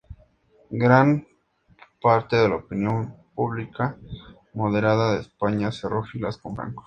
Gran 0.83 1.27
parte 2.01 2.35
de 2.35 2.49
la 2.49 2.55
opinión 2.55 3.15
pública 3.35 3.99
moderada 4.55 5.13
de 5.13 5.21
España 5.21 5.71
cerró 5.71 6.03
filas 6.03 6.39
con 6.39 6.55
Franco. 6.55 6.79